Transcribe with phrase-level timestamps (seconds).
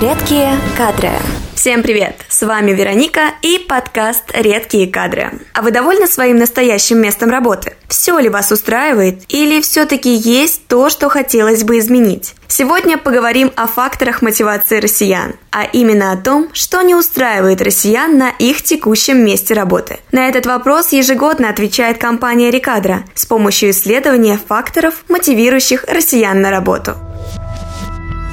[0.00, 1.10] Редкие кадры.
[1.54, 2.14] Всем привет!
[2.30, 5.30] С вами Вероника и подкаст «Редкие кадры».
[5.52, 7.74] А вы довольны своим настоящим местом работы?
[7.86, 12.34] Все ли вас устраивает или все-таки есть то, что хотелось бы изменить?
[12.48, 18.30] Сегодня поговорим о факторах мотивации россиян, а именно о том, что не устраивает россиян на
[18.30, 19.98] их текущем месте работы.
[20.12, 26.96] На этот вопрос ежегодно отвечает компания «Рекадра» с помощью исследования факторов, мотивирующих россиян на работу.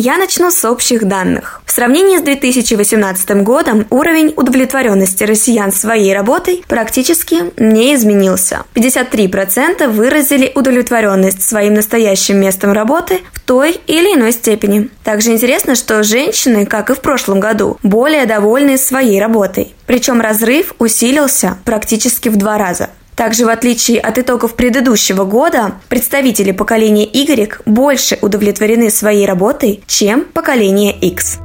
[0.00, 1.60] Я начну с общих данных.
[1.66, 8.62] В сравнении с 2018 годом уровень удовлетворенности россиян своей работой практически не изменился.
[8.74, 14.88] 53% выразили удовлетворенность своим настоящим местом работы в той или иной степени.
[15.02, 19.74] Также интересно, что женщины, как и в прошлом году, более довольны своей работой.
[19.84, 22.90] Причем разрыв усилился практически в два раза.
[23.18, 30.24] Также, в отличие от итогов предыдущего года, представители поколения Y больше удовлетворены своей работой, чем
[30.24, 31.38] поколение X.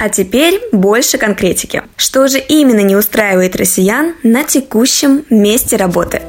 [0.00, 1.82] А теперь больше конкретики.
[1.96, 6.22] Что же именно не устраивает россиян на текущем месте работы?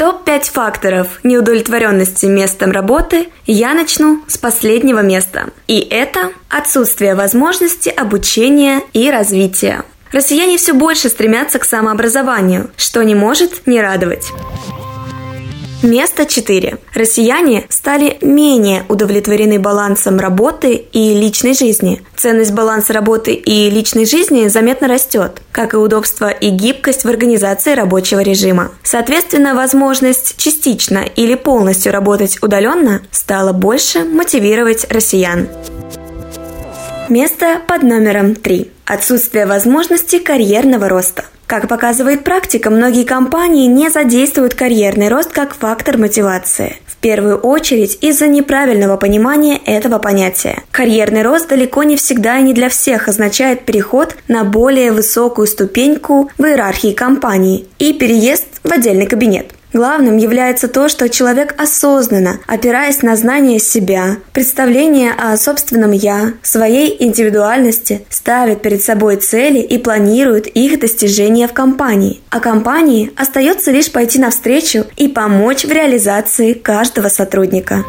[0.00, 5.50] Топ-5 факторов неудовлетворенности местом работы я начну с последнего места.
[5.68, 9.84] И это отсутствие возможности обучения и развития.
[10.16, 14.28] Россияне все больше стремятся к самообразованию, что не может не радовать.
[15.82, 16.78] Место 4.
[16.94, 22.00] Россияне стали менее удовлетворены балансом работы и личной жизни.
[22.16, 27.74] Ценность баланса работы и личной жизни заметно растет, как и удобство и гибкость в организации
[27.74, 28.72] рабочего режима.
[28.82, 35.46] Соответственно, возможность частично или полностью работать удаленно стала больше мотивировать россиян.
[37.08, 38.68] Место под номером 3.
[38.84, 41.24] Отсутствие возможности карьерного роста.
[41.46, 46.76] Как показывает практика, многие компании не задействуют карьерный рост как фактор мотивации.
[46.84, 50.64] В первую очередь из-за неправильного понимания этого понятия.
[50.72, 56.28] Карьерный рост далеко не всегда и не для всех означает переход на более высокую ступеньку
[56.36, 59.52] в иерархии компании и переезд в отдельный кабинет.
[59.76, 66.96] Главным является то, что человек осознанно, опираясь на знание себя, представление о собственном «я», своей
[67.04, 72.22] индивидуальности, ставит перед собой цели и планирует их достижение в компании.
[72.30, 77.84] А компании остается лишь пойти навстречу и помочь в реализации каждого сотрудника.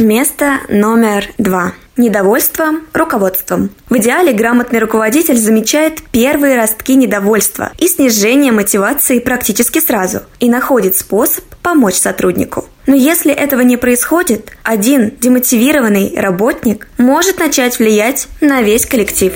[0.00, 1.74] Место номер два.
[1.96, 3.70] Недовольство руководством.
[3.88, 10.96] В идеале грамотный руководитель замечает первые ростки недовольства и снижение мотивации практически сразу и находит
[10.96, 12.64] способ помочь сотруднику.
[12.88, 19.32] Но если этого не происходит, один демотивированный работник может начать влиять на весь коллектив.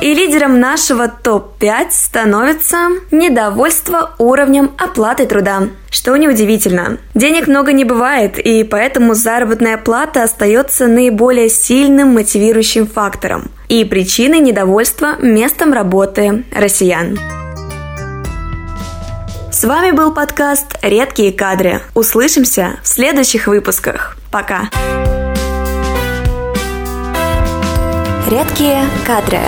[0.00, 2.76] И лидером нашего топ-5 становится
[3.10, 5.68] недовольство уровнем оплаты труда.
[5.90, 6.98] Что неудивительно.
[7.14, 14.40] Денег много не бывает, и поэтому заработная плата остается наиболее сильным мотивирующим фактором и причиной
[14.40, 17.18] недовольства местом работы россиян.
[19.50, 21.80] С вами был подкаст «Редкие кадры».
[21.94, 24.18] Услышимся в следующих выпусках.
[24.30, 24.68] Пока!
[28.28, 29.40] Редкие кадры.